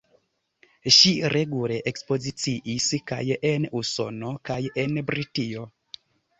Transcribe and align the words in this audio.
Ŝi 0.95 1.11
regule 1.33 1.77
ekspoziciis 1.91 2.89
kaj 3.13 3.21
en 3.53 3.71
Usono 3.83 4.35
kaj 4.51 4.61
en 4.89 5.01
Britio. 5.15 5.71